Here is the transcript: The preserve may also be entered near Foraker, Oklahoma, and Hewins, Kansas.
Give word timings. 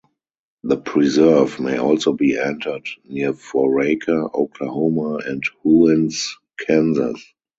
The 0.63 0.77
preserve 0.77 1.59
may 1.59 1.77
also 1.77 2.13
be 2.13 2.35
entered 2.35 2.87
near 3.05 3.33
Foraker, 3.33 4.33
Oklahoma, 4.35 5.17
and 5.23 5.43
Hewins, 5.63 6.39
Kansas. 6.57 7.23